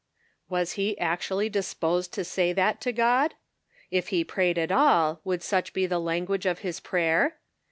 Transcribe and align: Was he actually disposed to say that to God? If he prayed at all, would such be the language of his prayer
Was 0.49 0.71
he 0.71 0.97
actually 0.97 1.47
disposed 1.47 2.11
to 2.13 2.23
say 2.23 2.53
that 2.53 2.81
to 2.81 2.91
God? 2.91 3.35
If 3.91 4.07
he 4.07 4.23
prayed 4.23 4.57
at 4.57 4.71
all, 4.71 5.21
would 5.23 5.43
such 5.43 5.73
be 5.73 5.85
the 5.85 5.99
language 5.99 6.47
of 6.47 6.61
his 6.65 6.79
prayer 6.79 7.37